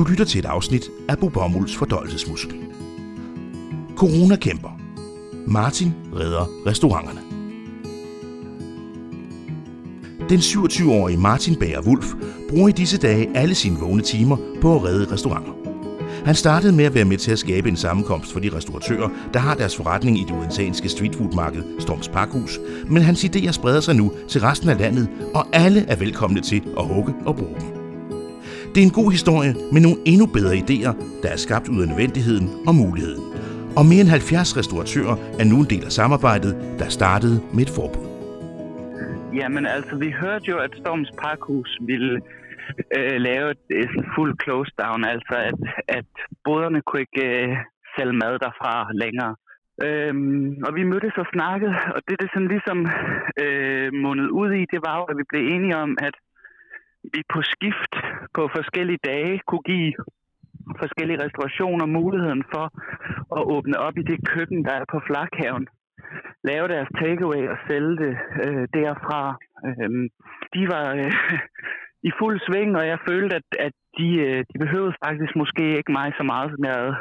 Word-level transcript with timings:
Du 0.00 0.04
lytter 0.04 0.24
til 0.24 0.38
et 0.38 0.44
afsnit 0.44 0.90
af 1.08 1.18
Bobomulds 1.18 1.76
fordøjelsesmuskel. 1.76 2.54
Corona 3.96 4.36
kæmper. 4.36 4.80
Martin 5.46 5.92
redder 6.14 6.46
restauranterne. 6.66 7.20
Den 10.28 10.38
27-årige 10.38 11.18
Martin 11.18 11.56
Bager 11.56 11.80
Wulf 11.80 12.06
bruger 12.48 12.68
i 12.68 12.72
disse 12.72 12.98
dage 12.98 13.36
alle 13.36 13.54
sine 13.54 13.78
vågne 13.78 14.02
timer 14.02 14.36
på 14.60 14.76
at 14.76 14.84
redde 14.84 15.12
restauranter. 15.12 15.52
Han 16.24 16.34
startede 16.34 16.72
med 16.72 16.84
at 16.84 16.94
være 16.94 17.04
med 17.04 17.18
til 17.18 17.32
at 17.32 17.38
skabe 17.38 17.68
en 17.68 17.76
sammenkomst 17.76 18.32
for 18.32 18.40
de 18.40 18.56
restauratører, 18.56 19.08
der 19.34 19.40
har 19.40 19.54
deres 19.54 19.76
forretning 19.76 20.18
i 20.18 20.24
det 20.24 20.30
udenlandske 20.30 20.88
streetfoodmarked 20.88 21.62
Storms 21.78 22.08
Parkhus, 22.08 22.58
men 22.86 23.02
hans 23.02 23.24
idéer 23.24 23.52
spreder 23.52 23.80
sig 23.80 23.94
nu 23.96 24.12
til 24.28 24.40
resten 24.40 24.68
af 24.68 24.78
landet, 24.78 25.08
og 25.34 25.46
alle 25.52 25.84
er 25.88 25.96
velkomne 25.96 26.40
til 26.40 26.62
at 26.78 26.86
hugge 26.86 27.14
og 27.26 27.36
bruge 27.36 27.54
dem. 27.60 27.69
Det 28.74 28.80
er 28.82 28.86
en 28.90 28.98
god 29.02 29.10
historie 29.16 29.52
med 29.74 29.80
nogle 29.86 29.98
endnu 30.12 30.26
bedre 30.36 30.54
idéer, 30.62 30.92
der 31.22 31.28
er 31.34 31.40
skabt 31.46 31.66
ud 31.74 31.80
af 31.84 31.88
nødvendigheden 31.92 32.46
og 32.68 32.74
muligheden. 32.82 33.22
Og 33.78 33.84
mere 33.90 34.02
end 34.04 34.10
70 34.10 34.56
restauratører 34.58 35.16
er 35.40 35.46
nu 35.50 35.56
en 35.64 35.68
del 35.72 35.84
af 35.88 35.92
samarbejdet, 36.00 36.52
der 36.80 36.88
startede 36.98 37.36
med 37.54 37.62
et 37.66 37.72
forbud. 37.78 38.04
Jamen 39.38 39.64
altså, 39.76 39.94
vi 40.04 40.10
hørte 40.22 40.46
jo, 40.52 40.56
at 40.66 40.72
Storms 40.82 41.10
Parkhus 41.22 41.70
ville 41.90 42.14
øh, 42.96 43.16
lave 43.28 43.46
et, 43.54 43.64
et 43.82 43.94
fuld 44.14 44.32
close 44.44 44.72
down, 44.82 45.00
altså 45.14 45.34
at, 45.50 45.58
at 45.98 46.10
boderne 46.46 46.80
kunne 46.86 47.02
ikke 47.06 47.24
øh, 47.30 47.56
sælge 47.94 48.16
mad 48.22 48.34
derfra 48.44 48.74
længere. 49.02 49.32
Øhm, 49.86 50.48
og 50.66 50.70
vi 50.76 50.82
mødtes 50.92 51.16
og 51.22 51.26
snakkede, 51.34 51.74
og 51.94 52.00
det, 52.06 52.14
det 52.20 52.28
sådan 52.34 52.52
ligesom 52.54 52.78
øh, 53.44 53.88
mundet 54.02 54.28
ud 54.40 54.50
i, 54.60 54.62
det 54.72 54.80
var 54.86 54.94
jo, 55.00 55.04
at 55.10 55.16
vi 55.20 55.24
blev 55.30 55.42
enige 55.54 55.76
om, 55.84 55.90
at 56.08 56.14
vi 57.02 57.22
på 57.34 57.40
skift 57.42 57.92
på 58.36 58.42
forskellige 58.56 59.04
dage 59.04 59.40
kunne 59.48 59.66
give 59.72 59.92
forskellige 60.82 61.22
restaurationer 61.24 61.86
muligheden 61.86 62.44
for 62.52 62.66
at 63.38 63.42
åbne 63.54 63.76
op 63.86 63.96
i 63.98 64.02
det 64.10 64.18
køkken, 64.32 64.64
der 64.64 64.74
er 64.80 64.84
på 64.92 65.00
flakhaven. 65.06 65.66
Lave 66.44 66.68
deres 66.68 66.90
takeaway 67.00 67.42
og 67.52 67.58
sælge 67.68 67.96
det 68.02 68.14
øh, 68.44 68.64
derfra. 68.78 69.22
Øhm, 69.68 70.08
de 70.54 70.62
var 70.74 70.86
øh, 71.00 71.12
i 72.08 72.10
fuld 72.18 72.40
sving, 72.46 72.70
og 72.80 72.84
jeg 72.86 72.98
følte, 73.08 73.36
at, 73.40 73.48
at 73.66 73.74
de, 73.98 74.08
øh, 74.26 74.44
de 74.50 74.56
behøvede 74.64 74.98
faktisk 75.04 75.32
måske 75.36 75.64
ikke 75.78 75.92
mig 75.98 76.08
så 76.18 76.24
meget, 76.32 76.48
som 76.54 76.64
jeg 76.64 76.74
havde, 76.80 76.96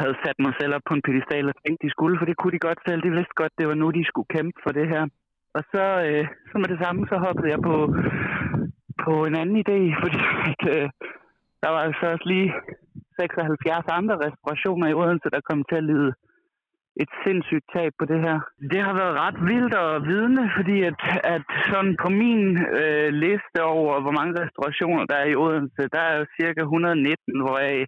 havde 0.00 0.16
sat 0.24 0.38
mig 0.38 0.54
selv 0.60 0.74
op 0.76 0.86
på 0.88 0.94
en 0.94 1.06
pedestal 1.06 1.48
og 1.48 1.56
tænkte, 1.56 1.86
de 1.86 1.94
skulle, 1.94 2.18
for 2.18 2.26
det 2.26 2.36
kunne 2.36 2.54
de 2.56 2.66
godt 2.68 2.80
selv. 2.86 3.02
De 3.02 3.16
vidste 3.16 3.34
godt, 3.40 3.58
det 3.58 3.68
var 3.68 3.74
nu, 3.74 3.90
de 3.90 4.04
skulle 4.10 4.32
kæmpe 4.36 4.58
for 4.64 4.72
det 4.78 4.86
her. 4.92 5.04
Og 5.56 5.62
så, 5.72 5.84
øh, 6.06 6.24
så 6.50 6.54
med 6.58 6.68
det 6.72 6.78
samme, 6.84 7.00
så 7.10 7.16
hoppede 7.26 7.50
jeg 7.54 7.60
på 7.70 7.76
på 9.06 9.12
en 9.28 9.34
anden 9.40 9.58
idé, 9.64 9.78
fordi 10.02 10.20
at, 10.50 10.62
øh, 10.74 10.88
der 11.62 11.70
var 11.74 11.82
altså 11.88 12.04
også 12.12 12.26
lige 12.34 12.50
76 13.20 13.84
andre 13.98 14.16
restaurationer 14.26 14.86
i 14.88 14.94
Odense, 15.00 15.28
der 15.34 15.48
kom 15.48 15.64
til 15.70 15.76
at 15.82 15.88
lide 15.92 16.10
et 17.02 17.10
sindssygt 17.24 17.66
tab 17.74 17.92
på 17.98 18.04
det 18.10 18.20
her. 18.26 18.38
Det 18.72 18.80
har 18.86 18.94
været 19.00 19.14
ret 19.24 19.38
vildt 19.50 19.74
at 19.84 20.02
vidne, 20.10 20.44
fordi 20.56 20.76
at, 20.90 20.98
at 21.34 21.46
sådan 21.70 21.96
på 22.02 22.08
min 22.22 22.42
øh, 22.80 23.08
liste 23.24 23.60
over, 23.76 23.94
hvor 24.02 24.14
mange 24.18 24.34
restaurationer 24.42 25.04
der 25.10 25.16
er 25.22 25.28
i 25.30 25.38
Odense, 25.44 25.82
der 25.94 26.02
er 26.08 26.14
jo 26.18 26.24
cirka 26.40 26.60
119, 26.60 27.40
hvoraf 27.42 27.86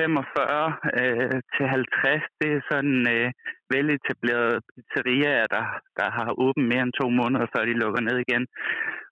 45 0.00 0.72
øh, 1.00 1.38
til 1.54 1.66
50, 1.66 2.22
det 2.40 2.50
er 2.56 2.62
sådan 2.70 2.98
øh, 3.14 3.28
veletablerede 3.74 4.58
pizzerier, 4.70 5.46
der, 5.54 5.64
der 5.98 6.08
har 6.16 6.28
åbent 6.44 6.66
mere 6.72 6.84
end 6.86 6.98
to 7.00 7.06
måneder, 7.20 7.46
før 7.54 7.62
de 7.64 7.80
lukker 7.82 8.02
ned 8.08 8.16
igen. 8.26 8.44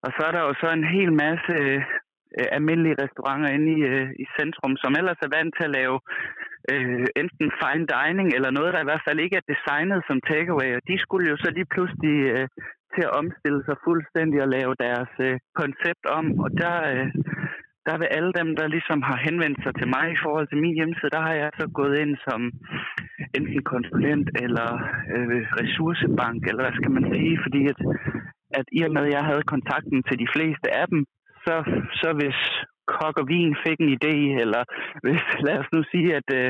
Og 0.04 0.10
så 0.16 0.20
er 0.28 0.32
der 0.34 0.42
jo 0.48 0.52
så 0.62 0.68
en 0.78 0.86
hel 0.94 1.10
masse 1.24 1.54
øh, 2.38 2.46
almindelige 2.56 3.00
restauranter 3.02 3.48
inde 3.56 3.68
i, 3.76 3.80
øh, 3.92 4.08
i 4.22 4.24
centrum, 4.38 4.74
som 4.82 4.92
ellers 4.98 5.20
er 5.26 5.34
vant 5.36 5.52
til 5.56 5.64
at 5.68 5.76
lave 5.80 5.96
øh, 6.72 7.06
enten 7.22 7.48
fine 7.60 7.86
dining 7.94 8.28
eller 8.36 8.50
noget, 8.58 8.74
der 8.74 8.80
i 8.82 8.88
hvert 8.88 9.06
fald 9.06 9.18
ikke 9.20 9.36
er 9.40 9.50
designet 9.52 10.00
som 10.08 10.18
takeaway. 10.30 10.70
Og 10.78 10.82
de 10.90 10.96
skulle 11.04 11.26
jo 11.32 11.36
så 11.44 11.48
lige 11.56 11.72
pludselig 11.74 12.16
øh, 12.34 12.46
til 12.94 13.02
at 13.08 13.16
omstille 13.20 13.62
sig 13.64 13.76
fuldstændig 13.86 14.38
og 14.44 14.52
lave 14.56 14.72
deres 14.84 15.12
øh, 15.26 15.36
koncept 15.60 16.04
om. 16.18 16.24
Og 16.44 16.50
der, 16.62 16.74
øh, 16.92 17.06
der 17.86 17.96
vil 18.00 18.14
alle 18.16 18.32
dem, 18.40 18.48
der 18.58 18.74
ligesom 18.76 19.00
har 19.08 19.18
henvendt 19.26 19.58
sig 19.64 19.72
til 19.74 19.88
mig 19.94 20.06
i 20.12 20.22
forhold 20.24 20.46
til 20.48 20.62
min 20.64 20.74
hjemmeside, 20.78 21.14
der 21.16 21.22
har 21.28 21.34
jeg 21.42 21.50
så 21.60 21.66
gået 21.78 21.94
ind 22.02 22.14
som 22.28 22.40
enten 23.36 23.62
konsulent 23.74 24.28
eller 24.44 24.70
øh, 25.14 25.40
ressourcebank, 25.60 26.40
eller 26.48 26.62
hvad 26.62 26.76
skal 26.78 26.92
man 26.96 27.04
sige, 27.12 27.34
fordi 27.44 27.60
at, 27.72 27.78
at 28.58 28.66
i 28.78 28.80
og 28.86 28.92
med, 28.94 29.04
at 29.06 29.14
jeg 29.16 29.24
havde 29.30 29.50
kontakten 29.54 29.98
til 30.08 30.16
de 30.22 30.28
fleste 30.34 30.68
af 30.80 30.86
dem, 30.92 31.00
så, 31.44 31.54
så 32.00 32.08
hvis 32.18 32.40
kok 32.94 33.14
og 33.20 33.26
vin 33.32 33.56
fik 33.64 33.78
en 33.80 33.90
idé, 33.98 34.14
eller 34.42 34.62
hvis, 35.04 35.22
lad 35.46 35.56
os 35.62 35.70
nu 35.74 35.80
sige, 35.92 36.08
at, 36.20 36.28
øh, 36.40 36.48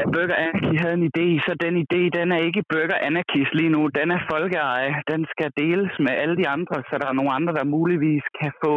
at 0.00 0.06
Burger 0.14 0.38
Anarchy 0.44 0.76
havde 0.82 0.96
en 1.00 1.10
idé, 1.12 1.26
så 1.46 1.52
den 1.64 1.74
idé, 1.84 2.00
den 2.18 2.28
er 2.36 2.40
ikke 2.48 2.68
Burger 2.72 2.98
Anarchys 3.08 3.50
lige 3.58 3.74
nu, 3.76 3.82
den 3.98 4.08
er 4.16 4.20
folkeeje. 4.32 4.90
Den 5.12 5.22
skal 5.32 5.50
deles 5.62 5.92
med 6.04 6.12
alle 6.22 6.36
de 6.40 6.48
andre, 6.56 6.76
så 6.88 6.94
der 7.00 7.06
er 7.08 7.18
nogle 7.18 7.36
andre, 7.38 7.52
der 7.58 7.72
muligvis 7.76 8.24
kan 8.40 8.52
få 8.64 8.74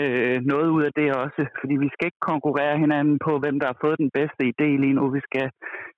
øh, 0.00 0.36
noget 0.52 0.68
ud 0.76 0.82
af 0.88 0.92
det 0.98 1.08
også. 1.22 1.42
Fordi 1.60 1.74
vi 1.84 1.88
skal 1.92 2.06
ikke 2.08 2.28
konkurrere 2.32 2.82
hinanden 2.84 3.18
på, 3.26 3.32
hvem 3.42 3.56
der 3.60 3.66
har 3.72 3.78
fået 3.84 3.98
den 4.04 4.10
bedste 4.18 4.42
idé 4.52 4.68
lige 4.82 4.98
nu. 4.98 5.04
Vi 5.16 5.22
skal, 5.28 5.46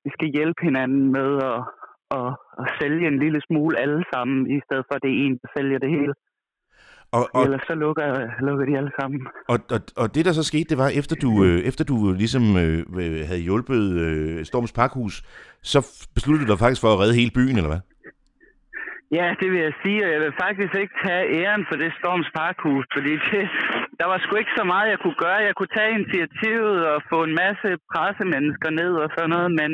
vi 0.05 0.11
skal 0.17 0.29
hjælpe 0.37 0.61
hinanden 0.69 1.05
med 1.19 1.31
at, 1.53 1.61
at, 2.19 2.29
at 2.63 2.67
sælge 2.81 3.07
en 3.13 3.19
lille 3.25 3.41
smule 3.47 3.75
alle 3.85 4.03
sammen, 4.13 4.39
i 4.57 4.61
stedet 4.67 4.85
for 4.87 4.95
at 4.97 5.03
det 5.05 5.11
er 5.13 5.21
en, 5.27 5.35
der 5.43 5.49
sælger 5.57 5.79
det 5.85 5.91
hele. 5.97 6.15
Og, 7.13 7.29
og, 7.35 7.45
Ellers 7.45 7.63
så 7.67 7.75
lukker, 7.75 8.07
lukker 8.47 8.65
de 8.67 8.77
alle 8.77 8.93
sammen. 9.01 9.21
Og, 9.49 9.59
og, 9.71 9.81
og 9.97 10.15
det, 10.15 10.25
der 10.25 10.33
så 10.33 10.43
skete, 10.43 10.69
det 10.69 10.79
var, 10.79 10.89
efter 10.89 11.17
du, 11.17 11.45
øh, 11.45 11.59
efter 11.61 11.85
du 11.85 12.13
ligesom 12.13 12.43
øh, 12.57 12.85
havde 13.29 13.41
hjulpet 13.41 13.83
øh, 14.05 14.45
Storms 14.45 14.73
Parkhus, 14.73 15.23
så 15.63 15.79
besluttede 16.15 16.47
du 16.47 16.53
dig 16.53 16.59
faktisk 16.59 16.81
for 16.81 16.93
at 16.93 16.99
redde 17.01 17.15
hele 17.15 17.31
byen, 17.35 17.57
eller 17.57 17.73
hvad? 17.73 17.81
Ja, 19.17 19.27
det 19.41 19.49
vil 19.53 19.61
jeg 19.69 19.75
sige, 19.83 20.01
og 20.07 20.11
jeg 20.15 20.21
vil 20.25 20.41
faktisk 20.45 20.73
ikke 20.83 20.97
tage 21.05 21.25
æren 21.39 21.65
for 21.69 21.77
det 21.83 21.99
Storms 22.01 22.31
Parkhus, 22.39 22.87
fordi 22.95 23.13
det, 23.29 23.45
der 24.01 24.07
var 24.11 24.19
sgu 24.19 24.33
ikke 24.37 24.59
så 24.61 24.65
meget, 24.73 24.93
jeg 24.93 25.01
kunne 25.01 25.21
gøre. 25.27 25.47
Jeg 25.49 25.55
kunne 25.57 25.75
tage 25.79 25.97
initiativet 25.99 26.79
og 26.93 26.99
få 27.13 27.19
en 27.29 27.35
masse 27.45 27.69
pressemennesker 27.93 28.71
ned 28.81 28.93
og 29.05 29.09
sådan 29.15 29.33
noget, 29.37 29.51
men, 29.61 29.71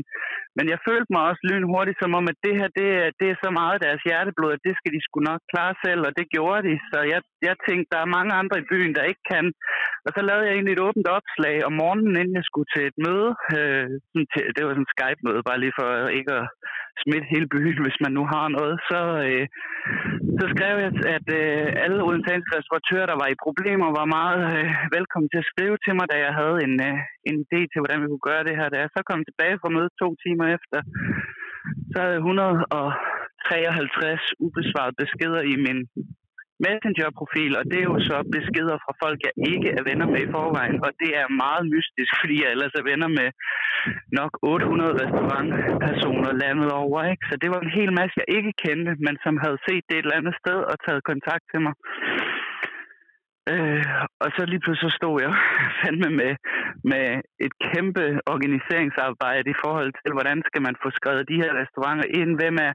men 0.57 0.67
jeg 0.73 0.79
følte 0.89 1.11
mig 1.15 1.23
også 1.31 1.43
lynhurtigt 1.51 2.01
som 2.03 2.15
om, 2.19 2.25
at 2.33 2.39
det 2.47 2.55
her, 2.59 2.69
det, 2.79 2.89
det 3.21 3.27
er 3.31 3.39
så 3.45 3.51
meget 3.61 3.83
deres 3.87 4.03
hjerteblod, 4.09 4.53
at 4.57 4.65
det 4.67 4.75
skal 4.77 4.93
de 4.97 5.05
sgu 5.05 5.19
nok 5.31 5.41
klare 5.53 5.75
selv, 5.85 6.03
og 6.09 6.13
det 6.19 6.33
gjorde 6.35 6.63
de. 6.69 6.75
Så 6.91 6.99
jeg, 7.13 7.21
jeg 7.49 7.57
tænkte, 7.69 7.93
der 7.95 8.01
er 8.03 8.15
mange 8.17 8.33
andre 8.41 8.57
i 8.61 8.69
byen, 8.73 8.95
der 8.99 9.11
ikke 9.11 9.25
kan. 9.33 9.47
Og 10.07 10.11
så 10.15 10.21
lavede 10.29 10.47
jeg 10.47 10.55
egentlig 10.55 10.75
et 10.75 10.87
åbent 10.89 11.09
opslag 11.19 11.57
om 11.69 11.75
morgenen, 11.83 12.15
inden 12.21 12.39
jeg 12.41 12.49
skulle 12.51 12.71
til 12.75 12.85
et 12.91 12.99
møde. 13.07 13.31
Øh, 13.57 13.87
det 14.55 14.61
var 14.63 14.71
sådan 14.73 14.87
en 14.87 14.95
Skype-møde, 14.95 15.47
bare 15.49 15.63
lige 15.63 15.79
for 15.81 15.89
ikke 16.19 16.33
at 16.41 16.47
smitte 17.03 17.33
hele 17.35 17.49
byen, 17.55 17.79
hvis 17.85 17.99
man 18.05 18.13
nu 18.19 18.25
har 18.35 18.47
noget. 18.59 18.77
Så, 18.91 19.01
øh, 19.29 19.45
så 20.39 20.45
skrev 20.55 20.75
jeg, 20.85 20.93
at 21.17 21.27
øh, 21.41 21.67
alle 21.85 21.99
udenlandske 22.09 22.55
restauratører, 22.57 23.07
der 23.11 23.17
var 23.23 23.29
i 23.31 23.43
problemer, 23.47 23.99
var 24.01 24.15
meget 24.19 24.41
øh, 24.57 24.69
velkommen 24.97 25.29
til 25.31 25.43
at 25.43 25.51
skrive 25.53 25.77
til 25.85 25.93
mig, 25.99 26.07
da 26.13 26.17
jeg 26.27 26.33
havde 26.41 26.59
en, 26.67 26.75
øh, 26.89 26.97
en 27.29 27.37
idé 27.45 27.61
til, 27.69 27.79
hvordan 27.81 28.01
vi 28.03 28.11
kunne 28.11 28.29
gøre 28.31 28.47
det 28.49 28.59
her. 28.59 28.67
Da 28.69 28.79
jeg 28.83 28.91
så 28.97 29.01
kom 29.11 29.21
tilbage 29.29 29.57
fra 29.61 29.75
mødet 29.77 30.01
to 30.03 30.09
timer 30.25 30.47
efter, 30.57 30.79
så 31.91 31.97
havde 32.03 32.15
jeg 32.17 32.23
153 32.23 34.25
ubesvarede 34.47 34.99
beskeder 35.03 35.43
i 35.53 35.55
min 35.67 35.79
Messenger-profil, 36.67 37.53
og 37.59 37.65
det 37.71 37.79
er 37.81 37.87
jo 37.93 37.99
så 38.09 38.17
beskeder 38.37 38.77
fra 38.85 38.93
folk, 39.03 39.19
jeg 39.27 39.35
ikke 39.53 39.71
er 39.79 39.83
venner 39.89 40.09
med 40.13 40.21
i 40.27 40.33
forvejen, 40.37 40.79
og 40.87 40.91
det 41.03 41.11
er 41.21 41.37
meget 41.45 41.65
mystisk, 41.75 42.13
fordi 42.21 42.37
jeg 42.43 42.51
ellers 42.51 42.75
er 42.81 42.89
venner 42.91 43.11
med 43.19 43.29
nok 44.19 44.33
800 44.43 44.93
restaurantpersoner 45.03 46.33
landet 46.43 46.71
over, 46.83 46.99
ikke? 47.13 47.25
Så 47.31 47.35
det 47.43 47.49
var 47.55 47.61
en 47.61 47.77
hel 47.79 47.91
masse, 48.01 48.15
jeg 48.21 48.37
ikke 48.39 48.53
kendte, 48.65 48.93
men 49.07 49.15
som 49.25 49.35
havde 49.45 49.59
set 49.67 49.85
det 49.89 49.97
et 49.97 50.05
eller 50.05 50.21
andet 50.21 50.37
sted 50.43 50.59
og 50.71 50.77
taget 50.87 51.09
kontakt 51.11 51.45
til 51.53 51.61
mig. 51.67 51.75
Øh, 53.53 53.85
og 54.23 54.29
så 54.37 54.43
lige 54.47 54.63
pludselig 54.65 54.91
så 54.91 54.97
stod 54.99 55.17
jeg 55.25 55.33
fandme 55.81 56.11
med, 56.21 56.33
med 56.93 57.07
et 57.47 57.55
kæmpe 57.69 58.05
organiseringsarbejde 58.35 59.49
i 59.51 59.61
forhold 59.65 59.93
til, 60.01 60.11
hvordan 60.17 60.39
skal 60.49 60.63
man 60.67 60.77
få 60.83 60.89
skrevet 60.99 61.31
de 61.33 61.41
her 61.43 61.53
restauranter 61.61 62.09
ind, 62.21 62.31
hvem 62.41 62.57
er, 62.67 62.73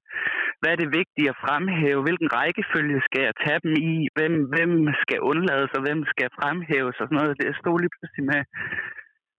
hvad 0.60 0.72
er 0.72 0.80
det 0.84 0.96
vigtige 1.00 1.32
at 1.34 1.42
fremhæve, 1.46 2.06
hvilken 2.06 2.30
rækkefølge 2.38 3.00
skal 3.08 3.22
jeg 3.28 3.36
tage 3.44 3.62
dem 3.66 3.74
i, 3.92 3.96
hvem, 4.16 4.34
hvem 4.54 4.72
skal 5.04 5.20
undlades 5.32 5.72
og 5.78 5.82
hvem 5.86 6.02
skal 6.14 6.30
fremhæves 6.40 6.96
og 7.02 7.06
sådan 7.06 7.20
noget. 7.20 7.40
Det 7.42 7.60
stod 7.62 7.78
lige 7.80 7.96
pludselig 7.96 8.26
med, 8.32 8.42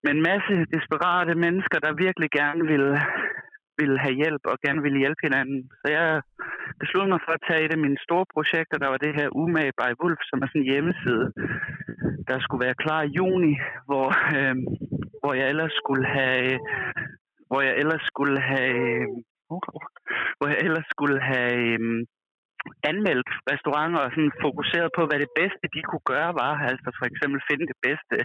med 0.04 0.12
en 0.16 0.24
masse 0.30 0.54
desperate 0.76 1.34
mennesker, 1.46 1.78
der 1.86 2.02
virkelig 2.06 2.30
gerne 2.40 2.64
ville 2.72 2.94
ville 3.82 4.00
have 4.06 4.16
hjælp 4.22 4.44
og 4.52 4.56
gerne 4.66 4.82
ville 4.86 5.00
hjælpe 5.04 5.22
hinanden. 5.28 5.60
Så 5.82 5.88
jeg 5.98 6.08
besluttet 6.84 7.10
mig 7.14 7.22
for 7.26 7.34
at 7.36 7.46
tage 7.48 7.64
et 7.66 7.76
af 7.76 7.84
mine 7.86 8.00
store 8.06 8.26
projekter, 8.36 8.78
der 8.78 8.90
var 8.94 9.00
det 9.06 9.18
her 9.20 9.28
Umage 9.42 9.78
by 9.80 9.92
Wolf, 10.02 10.22
som 10.30 10.38
er 10.42 10.48
sådan 10.48 10.62
en 10.62 10.72
hjemmeside, 10.72 11.26
der 12.30 12.38
skulle 12.40 12.66
være 12.66 12.82
klar 12.84 13.02
i 13.04 13.14
juni, 13.20 13.54
hvor, 13.88 14.08
øh, 14.38 14.56
hvor 15.22 15.34
jeg 15.40 15.48
ellers 15.52 15.74
skulle 15.82 16.06
have 16.18 16.60
hvor 17.50 17.62
jeg 17.68 17.74
ellers 17.82 18.04
skulle 18.12 18.40
have 18.52 18.74
hvor 20.38 20.48
jeg 20.54 20.60
ellers 20.68 20.88
skulle 20.96 21.20
have 21.32 21.56
øh, 21.74 21.80
anmeldt 22.92 23.32
restauranter 23.52 24.00
og 24.06 24.12
sådan 24.16 24.42
fokuseret 24.48 24.90
på, 24.98 25.02
hvad 25.06 25.20
det 25.24 25.32
bedste 25.40 25.66
de 25.76 25.82
kunne 25.90 26.06
gøre 26.14 26.32
var. 26.44 26.54
Altså 26.72 26.90
for 27.00 27.06
eksempel 27.12 27.40
finde 27.50 27.66
det 27.72 27.80
bedste 27.88 28.16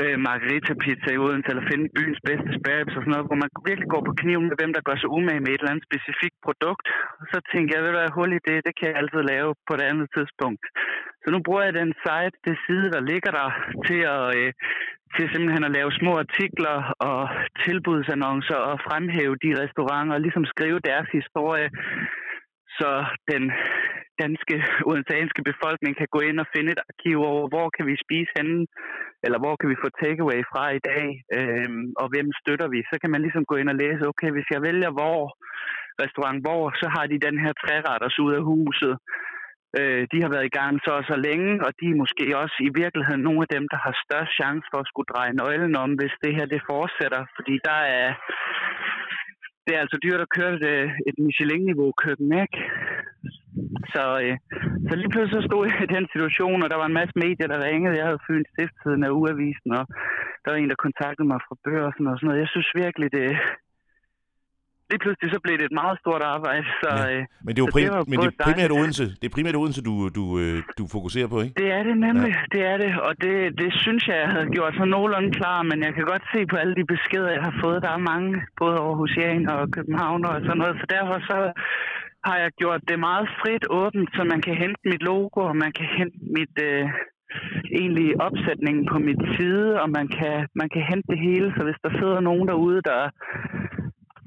øh, 0.00 0.16
margarita 0.28 0.72
pizza 0.82 1.08
i 1.12 1.22
Odense, 1.24 1.48
eller 1.50 1.70
finde 1.70 1.94
byens 1.96 2.20
bedste 2.28 2.50
spæribs 2.58 2.96
og 2.96 3.02
sådan 3.02 3.12
noget, 3.14 3.28
hvor 3.28 3.40
man 3.42 3.50
virkelig 3.68 3.88
går 3.94 4.02
på 4.08 4.12
kniven 4.20 4.46
med 4.48 4.56
hvem, 4.58 4.72
der 4.76 4.86
gør 4.88 4.96
sig 4.98 5.10
umage 5.16 5.42
med 5.42 5.52
et 5.52 5.60
eller 5.60 5.72
andet 5.72 5.88
specifikt 5.90 6.38
produkt. 6.46 6.86
Og 7.20 7.26
så 7.32 7.38
tænker 7.52 7.72
jeg, 7.72 7.82
ved 7.82 7.92
du 7.92 7.98
hvad, 7.98 8.16
hul 8.16 8.30
i 8.38 8.40
det, 8.48 8.58
det 8.66 8.74
kan 8.76 8.88
jeg 8.88 8.98
altid 9.00 9.22
lave 9.32 9.50
på 9.66 9.72
et 9.78 9.84
andet 9.90 10.08
tidspunkt. 10.16 10.64
Så 11.22 11.28
nu 11.34 11.38
bruger 11.46 11.62
jeg 11.64 11.74
den 11.82 11.92
site, 12.04 12.36
det 12.46 12.56
side, 12.66 12.86
der 12.94 13.08
ligger 13.10 13.30
der, 13.38 13.48
til 13.88 14.00
at, 14.16 14.24
øh, 14.38 14.50
til 15.14 15.26
simpelthen 15.32 15.64
at 15.68 15.74
lave 15.78 15.98
små 16.00 16.12
artikler 16.24 16.76
og 17.10 17.20
tilbudsannoncer 17.64 18.60
og 18.70 18.76
fremhæve 18.88 19.36
de 19.44 19.50
restauranter 19.62 20.14
og 20.14 20.24
ligesom 20.26 20.44
skrive 20.52 20.78
deres 20.90 21.08
historie, 21.18 21.68
så 22.78 22.90
den 23.32 23.44
danske, 24.22 24.56
udenlandske 24.90 25.42
befolkning 25.50 25.92
kan 25.96 26.08
gå 26.14 26.20
ind 26.28 26.38
og 26.44 26.50
finde 26.54 26.70
et 26.72 26.84
arkiv 26.90 27.18
over, 27.32 27.44
hvor 27.52 27.66
kan 27.76 27.84
vi 27.90 28.04
spise 28.04 28.32
henne, 28.38 28.66
eller 29.24 29.38
hvor 29.42 29.54
kan 29.56 29.68
vi 29.72 29.82
få 29.84 29.88
takeaway 30.02 30.40
fra 30.52 30.64
i 30.78 30.80
dag, 30.90 31.04
øh, 31.36 31.70
og 32.02 32.06
hvem 32.12 32.28
støtter 32.40 32.68
vi. 32.74 32.80
Så 32.90 32.96
kan 33.00 33.10
man 33.12 33.22
ligesom 33.22 33.44
gå 33.50 33.54
ind 33.60 33.68
og 33.72 33.80
læse, 33.82 34.10
okay, 34.12 34.30
hvis 34.32 34.48
jeg 34.54 34.60
vælger 34.68 34.90
hvor, 34.98 35.20
restaurant 36.02 36.40
hvor, 36.44 36.62
så 36.80 36.86
har 36.94 37.04
de 37.06 37.24
den 37.26 37.36
her 37.44 37.52
træretters 37.62 38.16
ud 38.24 38.32
af 38.38 38.42
huset. 38.52 38.94
Øh, 39.78 40.02
de 40.12 40.18
har 40.22 40.30
været 40.34 40.48
i 40.48 40.56
gang 40.58 40.74
så 40.84 40.90
og 41.00 41.04
så 41.10 41.16
længe, 41.28 41.50
og 41.66 41.70
de 41.80 41.86
er 41.90 42.00
måske 42.02 42.26
også 42.42 42.56
i 42.68 42.70
virkeligheden 42.82 43.22
nogle 43.28 43.40
af 43.46 43.50
dem, 43.56 43.64
der 43.72 43.78
har 43.84 43.94
størst 44.04 44.32
chance 44.40 44.66
for 44.70 44.78
at 44.80 44.90
skulle 44.90 45.10
dreje 45.12 45.38
nøglen 45.42 45.74
om, 45.84 45.90
hvis 45.98 46.14
det 46.24 46.32
her 46.36 46.46
det 46.54 46.62
fortsætter. 46.72 47.22
Fordi 47.36 47.54
der 47.68 47.80
er, 48.00 48.08
det 49.64 49.72
er 49.74 49.80
altså 49.84 49.98
dyrt 50.04 50.20
at 50.24 50.32
køre 50.36 50.52
et, 50.58 50.64
øh, 50.74 50.88
et 51.08 51.16
Michelin-niveau 51.26 51.90
køkken, 52.04 52.30
ikke? 52.44 52.58
Så, 53.94 54.04
øh, 54.24 54.36
så 54.88 54.92
lige 54.96 55.12
pludselig 55.12 55.36
så 55.38 55.48
stod 55.48 55.62
jeg 55.68 55.78
i 55.86 55.94
den 55.96 56.06
situation, 56.14 56.62
og 56.62 56.68
der 56.70 56.78
var 56.80 56.88
en 56.88 56.98
masse 57.00 57.14
medier, 57.24 57.48
der 57.52 57.64
ringede. 57.68 57.98
Jeg 58.00 58.06
havde 58.08 58.26
fyldt 58.28 58.48
stifttiden 58.52 59.02
af 59.08 59.12
uavisen, 59.18 59.70
og 59.78 59.84
der 60.42 60.48
var 60.50 60.58
en, 60.58 60.72
der 60.72 60.84
kontaktede 60.86 61.28
mig 61.32 61.40
fra 61.46 61.56
børsen 61.66 62.04
og 62.10 62.14
sådan 62.16 62.26
noget. 62.28 62.42
Jeg 62.44 62.50
synes 62.54 62.70
virkelig, 62.84 63.08
det, 63.18 63.26
lige 64.90 65.02
pludselig 65.04 65.28
så 65.34 65.40
blev 65.44 65.54
det 65.60 65.66
et 65.70 65.76
meget 65.82 65.96
stort 66.02 66.22
arbejde. 66.34 66.66
Så, 66.82 66.90
ja. 66.98 67.04
øh, 67.12 67.22
men 67.46 67.50
det 67.52 67.60
er 67.60 67.66
jo 67.66 67.72
prim, 67.76 67.88
det 67.88 68.08
men 68.10 68.16
det 68.24 68.28
er 68.32 68.44
primært 68.48 68.72
Odense, 68.78 69.04
det 69.20 69.26
er 69.30 69.34
primært 69.36 69.56
Odense 69.60 69.80
du, 69.88 69.94
du, 70.18 70.24
øh, 70.42 70.56
du 70.78 70.84
fokuserer 70.96 71.28
på, 71.32 71.36
ikke? 71.44 71.54
Det 71.62 71.68
er 71.76 71.82
det 71.88 71.96
nemlig, 72.06 72.32
ja. 72.38 72.44
det 72.54 72.62
er 72.72 72.76
det. 72.84 72.92
Og 73.06 73.12
det, 73.24 73.34
det 73.60 73.70
synes 73.84 74.02
jeg, 74.08 74.16
jeg 74.24 74.30
havde 74.34 74.48
gjort 74.56 74.72
så 74.80 74.84
nogenlunde 74.94 75.30
klar, 75.40 75.58
men 75.70 75.78
jeg 75.86 75.92
kan 75.96 76.04
godt 76.12 76.24
se 76.34 76.40
på 76.50 76.56
alle 76.62 76.74
de 76.80 76.84
beskeder, 76.94 77.30
jeg 77.36 77.44
har 77.48 77.56
fået. 77.62 77.82
Der 77.86 77.92
er 77.98 78.08
mange, 78.12 78.30
både 78.60 78.76
Aarhusian 78.86 79.42
og 79.54 79.62
København 79.76 80.20
og 80.30 80.34
sådan 80.46 80.60
noget. 80.62 80.76
Så 80.80 80.86
derfor 80.96 81.16
så 81.30 81.38
har 82.26 82.36
jeg 82.42 82.50
gjort 82.60 82.82
det 82.88 82.98
meget 83.08 83.28
frit 83.40 83.64
åbent, 83.70 84.08
så 84.16 84.24
man 84.32 84.40
kan 84.46 84.54
hente 84.62 84.80
mit 84.84 85.02
logo, 85.02 85.40
og 85.50 85.56
man 85.56 85.72
kan 85.78 85.86
hente 85.98 86.18
mit... 86.36 86.54
Øh, 86.70 86.88
egentlig 87.80 88.08
opsætning 88.26 88.76
på 88.90 88.96
mit 89.08 89.22
side, 89.36 89.80
og 89.82 89.88
man 89.98 90.06
kan, 90.18 90.36
man 90.60 90.68
kan 90.74 90.82
hente 90.90 91.08
det 91.12 91.18
hele, 91.28 91.48
så 91.56 91.60
hvis 91.64 91.82
der 91.84 91.92
sidder 91.98 92.20
nogen 92.20 92.48
derude, 92.48 92.80
der 92.90 93.02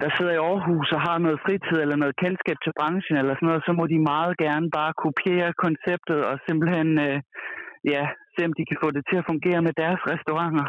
der 0.01 0.09
sidder 0.15 0.33
i 0.35 0.43
Aarhus 0.49 0.89
og 0.95 1.01
har 1.07 1.17
noget 1.25 1.39
fritid 1.45 1.77
eller 1.81 1.97
noget 2.01 2.15
kendskab 2.23 2.57
til 2.61 2.73
branchen 2.79 3.15
eller 3.17 3.33
sådan 3.35 3.49
noget, 3.49 3.65
så 3.67 3.71
må 3.79 3.83
de 3.93 4.07
meget 4.13 4.33
gerne 4.45 4.67
bare 4.77 4.93
kopiere 5.05 5.59
konceptet 5.65 6.19
og 6.29 6.35
simpelthen 6.47 6.89
øh, 7.07 7.17
ja, 7.93 8.03
se 8.33 8.39
om 8.47 8.53
de 8.57 8.65
kan 8.69 8.81
få 8.83 8.87
det 8.95 9.03
til 9.09 9.17
at 9.21 9.27
fungere 9.31 9.61
med 9.67 9.73
deres 9.83 10.01
restauranter. 10.11 10.67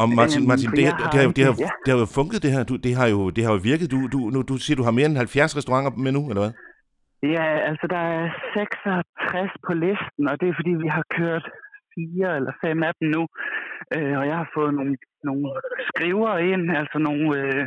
Og 0.00 0.06
Martin, 0.18 0.42
Martin 0.50 0.70
det, 0.78 0.84
har, 0.88 0.96
det, 1.12 1.20
har, 1.20 1.32
det, 1.38 1.44
har, 1.48 1.54
det 1.84 1.90
har 1.92 1.98
jo 2.04 2.08
funket 2.18 2.42
det 2.44 2.50
her. 2.54 2.62
Du, 2.70 2.76
det, 2.86 2.94
har 3.00 3.08
jo, 3.14 3.20
det 3.30 3.42
har 3.44 3.52
jo 3.56 3.60
virket. 3.70 3.90
Du, 3.94 3.98
du, 4.14 4.18
nu, 4.34 4.38
du 4.50 4.56
siger, 4.56 4.76
du 4.76 4.86
har 4.88 4.94
mere 4.98 5.06
end 5.06 5.16
70 5.16 5.56
restauranter 5.56 5.90
med 6.04 6.12
nu, 6.12 6.22
eller 6.30 6.42
hvad? 6.42 6.52
Ja, 7.36 7.46
altså 7.70 7.86
der 7.94 8.02
er 8.18 8.24
66 8.54 9.50
på 9.66 9.72
listen, 9.84 10.22
og 10.30 10.34
det 10.40 10.46
er 10.48 10.56
fordi, 10.60 10.72
vi 10.84 10.88
har 10.96 11.04
kørt 11.18 11.44
fire 11.94 12.28
eller 12.38 12.52
fem 12.64 12.78
af 12.88 12.92
dem 13.00 13.08
nu. 13.16 13.22
Øh, 13.96 14.14
og 14.20 14.24
jeg 14.30 14.36
har 14.42 14.48
fået 14.56 14.72
nogle, 14.78 14.96
nogle 15.28 15.44
skriver 15.90 16.32
ind, 16.52 16.64
altså 16.80 16.98
nogle, 17.08 17.26
øh, 17.42 17.62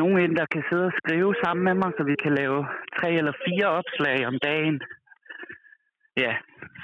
nogen 0.00 0.16
ind, 0.24 0.34
der 0.40 0.46
kan 0.52 0.62
sidde 0.68 0.86
og 0.90 0.96
skrive 1.00 1.34
sammen 1.44 1.62
med 1.68 1.74
mig, 1.74 1.90
så 1.96 2.02
vi 2.10 2.16
kan 2.24 2.32
lave 2.40 2.58
tre 2.98 3.08
eller 3.20 3.34
fire 3.46 3.66
opslag 3.80 4.18
om 4.30 4.36
dagen. 4.50 4.76
Ja, 6.16 6.32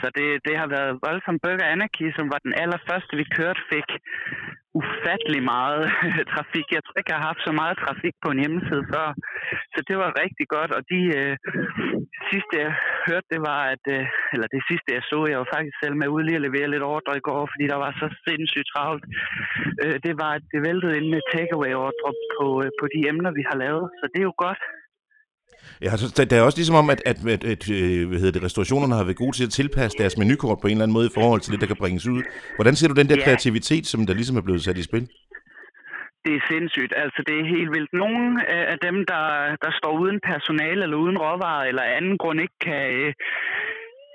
så 0.00 0.06
det, 0.16 0.26
det 0.46 0.54
har 0.60 0.68
været 0.76 0.98
voldsomt. 1.06 1.42
Burger 1.44 1.68
Anarchy, 1.74 2.06
som 2.18 2.26
var 2.32 2.40
den 2.46 2.54
allerførste, 2.62 3.12
vi 3.20 3.26
kørte, 3.38 3.60
fik 3.72 3.88
ufattelig 4.80 5.42
meget 5.54 5.84
trafik. 6.32 6.66
Jeg 6.76 6.82
tror 6.82 6.98
ikke, 6.98 7.12
jeg 7.12 7.20
har 7.20 7.30
haft 7.30 7.42
så 7.48 7.52
meget 7.60 7.76
trafik 7.84 8.14
på 8.24 8.28
en 8.30 8.40
hjemmeside 8.42 8.84
før. 8.92 9.06
Så 9.74 9.80
det 9.88 9.96
var 10.02 10.18
rigtig 10.22 10.46
godt. 10.56 10.70
Og 10.76 10.82
de 10.92 11.00
øh, 11.18 11.34
sidste, 12.30 12.54
jeg 12.64 12.72
hørte, 13.08 13.28
det 13.34 13.40
var, 13.50 13.60
at, 13.74 13.84
øh, 13.96 14.04
eller 14.34 14.48
det 14.54 14.62
sidste, 14.68 14.88
jeg 14.96 15.04
så, 15.10 15.18
jeg 15.30 15.38
var 15.42 15.50
faktisk 15.56 15.76
selv 15.82 15.96
med 16.00 16.08
ude 16.14 16.26
lige 16.26 16.40
at 16.40 16.46
levere 16.48 16.72
lidt 16.72 16.88
ordre 16.94 17.18
i 17.20 17.26
går, 17.28 17.42
fordi 17.52 17.64
der 17.72 17.78
var 17.84 17.92
så 18.00 18.06
sindssygt 18.26 18.70
travlt. 18.72 19.04
Øh, 19.82 19.96
det 20.06 20.14
var, 20.22 20.30
at 20.38 20.44
det 20.52 20.60
væltede 20.68 20.96
ind 20.98 21.08
med 21.14 21.22
takeaway-ordre 21.34 22.10
på, 22.36 22.46
øh, 22.62 22.70
på 22.80 22.84
de 22.92 22.98
emner, 23.10 23.30
vi 23.38 23.44
har 23.50 23.56
lavet. 23.64 23.86
Så 24.00 24.04
det 24.12 24.20
er 24.20 24.30
jo 24.30 24.36
godt. 24.46 24.62
Ja, 25.82 25.90
altså, 25.90 26.24
der 26.30 26.36
er 26.36 26.42
også 26.42 26.58
ligesom 26.58 26.76
om, 26.82 26.90
at, 26.90 27.00
at, 27.10 27.18
at, 27.34 27.44
at 27.54 27.62
øh, 27.70 28.08
hvad 28.08 28.18
hedder 28.18 28.36
det, 28.36 28.42
restaurationerne 28.48 28.94
har 28.94 29.04
været 29.04 29.22
gode 29.24 29.36
til 29.36 29.44
at 29.44 29.54
tilpasse 29.60 29.98
deres 29.98 30.18
menukort 30.18 30.58
på 30.60 30.66
en 30.66 30.72
eller 30.72 30.84
anden 30.84 30.98
måde 30.98 31.06
i 31.06 31.16
forhold 31.18 31.40
til 31.40 31.52
det, 31.52 31.60
der 31.60 31.66
kan 31.66 31.76
bringes 31.82 32.06
ud. 32.06 32.22
Hvordan 32.56 32.74
ser 32.76 32.88
du 32.88 32.94
den 32.94 33.08
der 33.08 33.18
ja. 33.18 33.24
kreativitet, 33.24 33.86
som 33.86 34.06
der 34.06 34.14
ligesom 34.14 34.36
er 34.36 34.46
blevet 34.48 34.62
sat 34.64 34.78
i 34.78 34.82
spil? 34.82 35.08
Det 36.24 36.34
er 36.36 36.48
sindssygt. 36.52 36.92
Altså, 37.04 37.20
det 37.26 37.34
er 37.40 37.54
helt 37.56 37.70
vildt. 37.74 37.92
Nogle 37.92 38.22
af 38.72 38.78
dem, 38.86 38.96
der, 39.12 39.24
der 39.64 39.72
står 39.78 39.92
uden 40.02 40.18
personale 40.30 40.82
eller 40.82 40.96
uden 41.04 41.18
råvarer 41.18 41.64
eller 41.64 41.82
anden 41.82 42.18
grund 42.18 42.40
ikke 42.40 42.58
kan, 42.68 42.82
øh, 43.00 43.12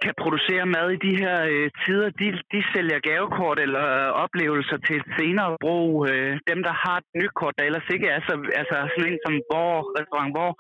kan 0.03 0.13
producere 0.23 0.65
mad 0.75 0.87
i 0.95 1.03
de 1.07 1.13
her 1.23 1.35
øh, 1.53 1.67
tider, 1.81 2.09
de, 2.19 2.27
de 2.53 2.59
sælger 2.73 2.99
gavekort 3.09 3.59
eller 3.65 3.85
oplevelser 4.25 4.77
til 4.87 4.99
senere 5.17 5.57
brug. 5.63 5.91
Øh, 6.11 6.33
dem, 6.51 6.59
der 6.67 6.73
har 6.83 6.97
et 6.97 7.09
nykort, 7.21 7.53
der 7.57 7.63
ellers 7.69 7.87
ikke 7.95 8.07
er 8.15 8.21
så, 8.27 8.33
altså 8.59 8.75
sådan 8.93 9.11
en 9.11 9.19
som 9.25 9.35
Borg, 9.51 9.79
restaurant 9.99 10.31
hvor 10.37 10.51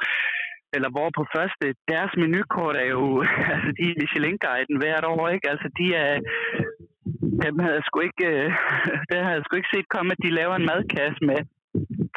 eller 0.75 0.89
hvor 0.95 1.09
på 1.17 1.23
første, 1.35 1.65
deres 1.91 2.13
menukort 2.21 2.75
er 2.83 2.87
jo, 2.95 3.03
altså 3.53 3.69
de 3.77 3.83
er 3.91 3.99
Michelin-guiden 4.01 4.77
hvert 4.81 5.05
år, 5.13 5.23
ikke? 5.35 5.49
Altså 5.53 5.67
de 5.79 5.85
er, 6.03 6.11
dem 7.43 7.55
havde 7.63 7.77
jeg 7.77 7.85
sgu 7.87 7.99
ikke, 8.09 8.25
øh, 8.33 8.49
det 9.09 9.17
havde 9.23 9.37
jeg 9.37 9.43
sgu 9.45 9.53
ikke 9.57 9.73
set 9.75 9.93
komme, 9.95 10.09
at 10.13 10.23
de 10.25 10.37
laver 10.39 10.55
en 10.55 10.69
madkasse 10.71 11.21
med 11.29 11.39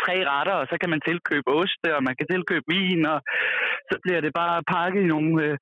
tre 0.03 0.17
retter, 0.32 0.56
og 0.62 0.67
så 0.70 0.76
kan 0.81 0.91
man 0.94 1.00
tilkøbe 1.08 1.49
oste, 1.61 1.88
og 1.97 2.03
man 2.08 2.17
kan 2.19 2.26
tilkøbe 2.32 2.67
vin, 2.75 3.03
og 3.14 3.19
så 3.91 3.97
bliver 4.05 4.20
det 4.20 4.32
bare 4.43 4.67
pakket 4.76 5.00
i 5.02 5.12
nogle, 5.14 5.32
øh, 5.44 5.56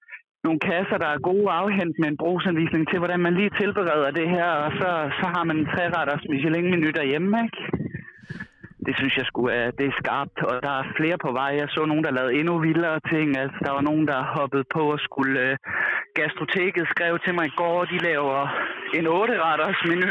nogle 0.47 0.61
kasser, 0.71 0.99
der 1.05 1.11
er 1.13 1.27
gode 1.31 1.49
afhent 1.61 1.97
med 2.01 2.09
en 2.09 2.21
brugsanvisning 2.23 2.85
til, 2.89 2.99
hvordan 2.99 3.21
man 3.27 3.35
lige 3.41 3.57
tilbereder 3.61 4.11
det 4.21 4.29
her, 4.37 4.49
og 4.65 4.71
så, 4.81 4.91
så 5.19 5.27
har 5.35 5.45
man 5.49 5.57
en 5.59 5.71
tre 5.75 5.85
retters 5.97 6.25
Michelin-menu 6.31 6.89
derhjemme, 6.99 7.33
ikke? 7.45 7.84
Det 8.87 8.95
synes 8.99 9.17
jeg 9.17 9.27
skulle 9.27 9.55
er, 9.55 9.71
det 9.71 9.87
er 9.87 9.99
skarpt, 10.01 10.39
og 10.49 10.63
der 10.63 10.75
er 10.81 10.93
flere 10.97 11.19
på 11.25 11.31
vej. 11.33 11.51
Jeg 11.61 11.69
så 11.69 11.85
nogen, 11.85 12.05
der 12.05 12.17
lavede 12.19 12.35
endnu 12.41 12.59
vildere 12.59 13.01
ting. 13.13 13.29
Altså, 13.43 13.59
der 13.67 13.73
var 13.73 13.85
nogen, 13.91 14.07
der 14.07 14.33
hoppede 14.37 14.65
på 14.75 14.83
og 14.93 15.01
skulle... 15.09 15.41
Uh, 15.51 15.57
gastroteket 16.21 16.85
skrev 16.95 17.19
til 17.25 17.35
mig 17.35 17.47
i 17.47 17.57
går, 17.63 17.85
de 17.85 17.99
laver 17.99 18.41
en 18.99 19.07
8-retters 19.07 19.81
menu 19.91 20.11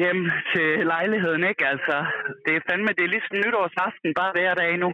hjem 0.00 0.20
til 0.52 0.68
lejligheden, 0.94 1.42
ikke? 1.50 1.66
Altså, 1.72 1.96
det 2.44 2.52
er 2.56 2.66
fandme, 2.70 2.96
det 2.96 3.04
er 3.04 3.14
ligesom 3.14 3.36
nytårsaften 3.44 4.10
bare 4.20 4.32
hver 4.36 4.54
dag 4.54 4.72
nu. 4.84 4.90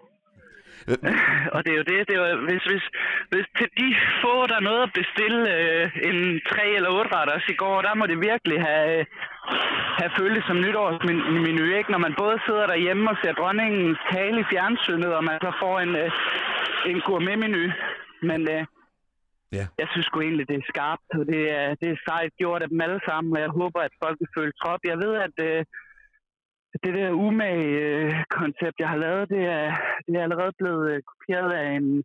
og 1.55 1.59
det 1.65 1.71
er 1.73 1.79
jo 1.81 1.87
det, 1.93 2.09
det 2.09 2.15
jo, 2.21 2.25
hvis, 2.49 2.65
hvis, 2.71 2.85
hvis 3.33 3.47
til 3.59 3.69
de 3.81 3.89
få, 4.23 4.35
der 4.53 4.61
nåede 4.61 4.83
at 4.89 4.97
bestille 5.01 5.41
øh, 5.59 5.85
en 6.09 6.41
3 6.49 6.69
eller 6.77 6.91
8 6.91 7.17
retters 7.17 7.47
i 7.49 7.57
går, 7.63 7.83
der 7.83 7.95
må 7.95 8.07
det 8.07 8.19
virkelig 8.31 8.59
have, 8.69 9.07
have 10.01 10.13
følt 10.19 10.47
som 10.47 10.57
nytårsmenu, 10.65 11.65
ikke? 11.79 11.93
Når 11.95 11.99
man 12.07 12.15
både 12.23 12.37
sidder 12.47 12.67
derhjemme 12.67 13.11
og 13.11 13.17
ser 13.23 13.33
dronningens 13.33 13.99
tale 14.13 14.41
i 14.41 14.49
fjernsynet, 14.53 15.11
og 15.19 15.25
man 15.25 15.39
så 15.47 15.53
får 15.63 15.77
en, 15.81 15.97
øh, 15.97 16.11
en 16.91 17.01
gourmetmenu. 17.01 17.65
Men 18.29 18.41
øh, 18.55 18.63
ja. 19.59 19.65
jeg 19.81 19.89
synes 19.91 20.07
sgu 20.07 20.21
egentlig, 20.21 20.49
det 20.49 20.57
er 20.57 20.71
skarpt, 20.73 21.11
og 21.19 21.27
det 21.33 21.43
er, 21.61 21.75
det 21.81 21.89
er 21.91 22.05
sejt 22.09 22.33
gjort 22.41 22.63
af 22.63 22.69
dem 22.69 22.81
alle 22.81 23.01
sammen, 23.09 23.37
og 23.37 23.41
jeg 23.45 23.51
håber, 23.61 23.81
at 23.81 23.95
folk 24.03 24.17
vil 24.21 24.35
føle 24.39 24.53
trop. 24.63 24.81
Jeg 24.85 24.99
ved, 25.05 25.15
at 25.27 25.37
øh, 25.49 25.65
det 26.83 26.95
der 26.95 27.11
umage-koncept, 27.11 28.77
jeg 28.79 28.89
har 28.89 29.01
lavet, 29.07 29.29
det 29.29 29.45
er, 29.59 29.69
det 30.07 30.17
er 30.17 30.23
allerede 30.23 30.53
blevet 30.61 30.85
øh, 30.93 31.03
kopieret 31.11 31.53
af 31.53 31.69
en, 31.81 32.05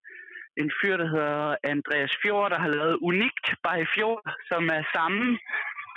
en 0.61 0.71
fyr, 0.81 0.97
der 0.97 1.09
hedder 1.15 1.55
Andreas 1.63 2.13
Fjord, 2.21 2.49
der 2.51 2.59
har 2.59 2.67
lavet 2.67 2.97
Unikt 3.09 3.45
by 3.65 3.77
Fjord, 3.93 4.23
som 4.49 4.63
er 4.77 4.83
samme, 4.95 5.37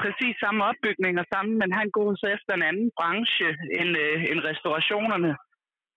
præcis 0.02 0.34
samme 0.44 0.60
opbygning 0.70 1.14
og 1.22 1.26
samme, 1.34 1.52
men 1.62 1.70
han 1.80 1.88
går 1.96 2.08
så 2.22 2.26
efter 2.36 2.52
en 2.54 2.68
anden 2.70 2.88
branche 2.98 3.48
end, 3.80 3.90
øh, 4.04 4.16
end 4.30 4.38
restaurationerne. 4.50 5.32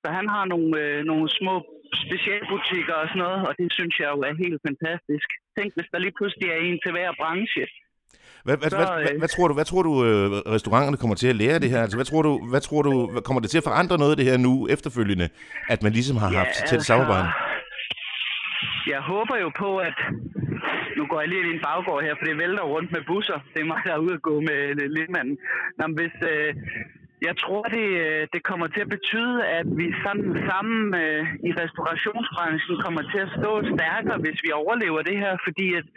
Så 0.01 0.07
han 0.17 0.27
har 0.35 0.45
nogle, 0.53 0.71
øh, 0.83 1.00
nogle 1.12 1.27
små 1.39 1.55
specialbutikker 2.05 2.95
og 3.01 3.07
sådan 3.09 3.24
noget, 3.25 3.41
og 3.47 3.53
det 3.59 3.67
synes 3.77 3.95
jeg 4.01 4.09
jo 4.15 4.19
er 4.29 4.33
helt 4.43 4.59
fantastisk. 4.67 5.27
Tænk, 5.57 5.69
hvis 5.75 5.89
der 5.91 6.00
lige 6.00 6.17
pludselig 6.19 6.47
er 6.50 6.59
en 6.67 6.77
til 6.83 6.91
hver 6.95 7.09
branche. 7.21 7.65
Hvad, 8.45 8.57
hvad, 8.62 8.69
så, 8.69 8.77
hvad, 8.77 8.88
hvad, 9.05 9.19
hvad 9.21 9.31
tror 9.35 9.47
du, 9.47 9.53
hvad 9.59 9.67
tror 9.71 9.83
du 9.89 9.93
øh, 10.07 10.25
restauranterne 10.55 10.97
kommer 11.01 11.15
til 11.21 11.29
at 11.33 11.39
lære 11.43 11.59
det 11.63 11.69
her? 11.74 11.81
Altså, 11.81 11.97
hvad 11.97 12.09
tror 12.12 12.21
du, 12.27 12.31
hvad 12.51 12.62
tror 12.67 12.81
du, 12.88 12.93
kommer 13.27 13.41
det 13.41 13.50
til 13.50 13.62
at 13.62 13.67
forandre 13.69 13.97
noget 13.97 14.13
af 14.13 14.17
det 14.17 14.25
her 14.29 14.38
nu 14.47 14.53
efterfølgende, 14.75 15.27
at 15.74 15.79
man 15.85 15.91
ligesom 15.97 16.17
har 16.24 16.29
ja, 16.31 16.38
haft 16.38 16.55
tæt 16.69 16.74
altså, 16.74 16.88
samarbejde? 16.91 17.27
Jeg 18.93 19.01
håber 19.12 19.35
jo 19.43 19.50
på, 19.63 19.69
at 19.77 19.97
nu 20.98 21.04
går 21.10 21.20
jeg 21.20 21.30
lige 21.30 21.42
ind 21.42 21.52
i 21.52 21.56
en 21.56 21.66
baggård 21.68 22.04
her, 22.04 22.16
for 22.16 22.25
det 22.25 22.38
vælter 22.44 22.64
rundt 22.74 22.92
med 22.92 23.02
busser. 23.10 23.40
Det 23.54 23.60
er 23.62 23.72
mig, 23.72 23.82
der 23.86 23.94
er 23.94 24.06
ude 24.06 24.18
at 24.20 24.25
gå 24.30 24.36
med 24.50 24.60
lindmanden. 24.96 25.38
Nå, 25.78 25.84
men 25.88 25.98
hvis, 26.00 26.16
øh, 26.32 26.52
jeg 27.28 27.36
tror, 27.44 27.64
det, 27.78 27.88
øh, 28.06 28.28
det 28.34 28.42
kommer 28.50 28.68
til 28.68 28.82
at 28.86 28.94
betyde, 28.98 29.38
at 29.60 29.68
vi 29.80 29.88
sådan 30.06 30.30
sammen 30.50 30.80
øh, 31.04 31.24
i 31.50 31.52
restaurationsbranchen 31.64 32.75
kommer 32.86 33.04
til 33.12 33.20
at 33.25 33.34
stå 33.40 33.52
stærkere, 33.75 34.24
hvis 34.24 34.40
vi 34.46 34.52
overlever 34.62 35.02
det 35.10 35.18
her, 35.24 35.34
fordi 35.48 35.68
at, 35.80 35.88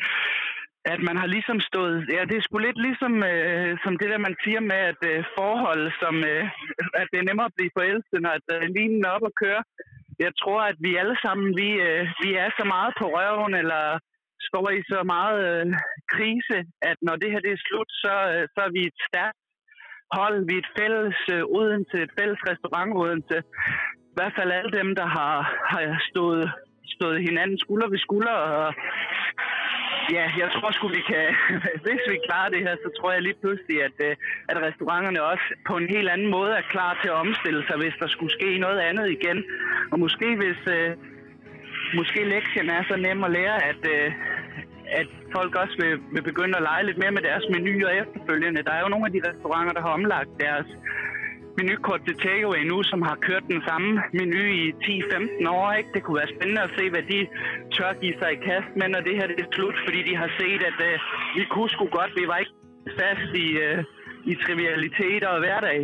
at 0.92 1.00
man 1.08 1.16
har 1.22 1.28
ligesom 1.36 1.58
stået... 1.70 1.96
Ja, 2.14 2.20
det 2.28 2.36
er 2.36 2.44
sgu 2.44 2.58
lidt 2.58 2.80
ligesom 2.88 3.14
øh, 3.32 3.70
som 3.84 3.92
det 4.00 4.08
der, 4.12 4.26
man 4.26 4.36
siger 4.44 4.60
med, 4.70 4.80
at 4.92 5.00
øh, 5.10 5.24
forhold, 5.38 5.84
som, 6.02 6.14
øh, 6.32 6.44
at 7.00 7.06
det 7.12 7.18
er 7.18 7.28
nemmere 7.28 7.50
at 7.50 7.56
blive 7.56 7.76
forelsket, 7.78 8.18
når 8.22 8.34
øh, 8.54 8.68
linen 8.76 9.04
er 9.04 9.10
op 9.16 9.28
og 9.30 9.34
køre. 9.42 9.62
Jeg 10.24 10.32
tror, 10.42 10.60
at 10.70 10.78
vi 10.86 10.90
alle 11.00 11.16
sammen, 11.24 11.48
vi, 11.60 11.68
øh, 11.88 12.04
vi 12.22 12.30
er 12.44 12.50
så 12.58 12.64
meget 12.74 12.92
på 13.00 13.06
røven, 13.16 13.54
eller 13.62 13.84
står 14.48 14.66
i 14.78 14.80
så 14.92 15.00
meget 15.14 15.38
øh, 15.50 15.66
krise, 16.14 16.58
at 16.90 16.96
når 17.06 17.16
det 17.16 17.32
her 17.32 17.40
det 17.46 17.52
er 17.52 17.64
slut, 17.66 17.90
så, 18.04 18.14
øh, 18.34 18.42
så 18.54 18.60
er 18.66 18.72
vi 18.76 18.82
et 18.90 18.98
stærkt 19.08 19.38
hold, 20.16 20.36
vi 20.48 20.54
er 20.54 20.62
et 20.64 20.72
fælles 20.78 21.18
øh, 21.34 21.56
Odense, 21.58 21.96
et 22.06 22.14
fælles 22.18 22.40
restaurant 22.50 22.90
Odense. 23.02 23.38
I 24.12 24.14
hvert 24.16 24.34
fald 24.38 24.50
alle 24.58 24.72
dem, 24.80 24.88
der 25.00 25.08
har, 25.16 25.36
har 25.72 25.82
stået, 26.10 26.44
stået 26.96 27.18
hinanden 27.28 27.58
skulder 27.64 27.88
ved 27.88 27.98
skulder. 28.06 28.36
Og 28.60 28.74
ja, 30.16 30.24
jeg 30.42 30.48
tror 30.54 30.70
sgu, 30.72 30.88
vi 30.98 31.02
kan, 31.10 31.26
hvis 31.84 32.02
vi 32.10 32.16
klarer 32.28 32.50
det 32.54 32.60
her, 32.66 32.74
så 32.84 32.88
tror 32.98 33.12
jeg 33.12 33.22
lige 33.22 33.40
pludselig, 33.42 33.76
at, 33.88 33.96
øh, 34.08 34.16
at 34.50 34.56
restauranterne 34.66 35.22
også 35.32 35.46
på 35.68 35.74
en 35.76 35.88
helt 35.94 36.08
anden 36.14 36.30
måde 36.36 36.52
er 36.60 36.70
klar 36.74 36.92
til 37.02 37.08
at 37.10 37.20
omstille 37.24 37.62
sig, 37.66 37.76
hvis 37.82 37.96
der 38.02 38.08
skulle 38.08 38.36
ske 38.38 38.58
noget 38.58 38.80
andet 38.88 39.06
igen. 39.16 39.38
Og 39.92 39.98
måske 40.04 40.28
hvis... 40.40 40.60
Øh, 40.78 40.92
måske 41.94 42.20
lektien 42.24 42.68
er 42.70 42.82
så 42.88 42.96
nem 42.96 43.24
at 43.24 43.30
lære, 43.30 43.64
at, 43.70 43.82
øh, 43.96 44.12
at 45.00 45.08
folk 45.36 45.54
også 45.54 45.74
vil, 45.82 45.94
vil 46.14 46.22
begynde 46.22 46.56
at 46.56 46.62
lege 46.62 46.86
lidt 46.86 46.98
mere 46.98 47.16
med 47.16 47.22
deres 47.22 47.44
menuer 47.54 47.90
efterfølgende. 48.02 48.62
Der 48.62 48.72
er 48.72 48.82
jo 48.84 48.88
nogle 48.88 49.06
af 49.06 49.12
de 49.12 49.20
restauranter, 49.28 49.72
der 49.72 49.80
har 49.80 49.92
omlagt 49.98 50.30
deres 50.40 50.68
menukort 51.58 52.00
til 52.06 52.16
takeaway 52.26 52.62
nu, 52.72 52.78
som 52.90 53.00
har 53.08 53.16
kørt 53.26 53.44
den 53.54 53.62
samme 53.68 53.90
menu 54.18 54.42
i 54.62 54.64
10-15 54.84 55.48
år. 55.58 55.72
Ikke? 55.78 55.90
Det 55.94 56.02
kunne 56.02 56.20
være 56.22 56.34
spændende 56.34 56.62
at 56.66 56.74
se, 56.78 56.84
hvad 56.90 57.04
de 57.12 57.18
tør 57.74 57.92
give 58.02 58.16
sig 58.20 58.30
i 58.32 58.42
kast 58.48 58.70
med, 58.78 58.88
når 58.94 59.00
det 59.06 59.14
her 59.18 59.26
det 59.26 59.40
er 59.40 59.50
slut, 59.52 59.76
fordi 59.84 60.00
de 60.08 60.14
har 60.22 60.30
set, 60.40 60.62
at 60.70 60.78
uh, 60.90 60.94
vi 61.36 61.42
kunne 61.52 61.70
sgu 61.74 61.84
godt, 61.98 62.12
vi 62.20 62.26
var 62.30 62.38
ikke 62.42 62.56
fast 63.00 63.30
i, 63.44 63.48
uh, 63.66 63.78
i 64.30 64.34
trivialiteter 64.44 65.28
og 65.34 65.40
hverdag. 65.44 65.80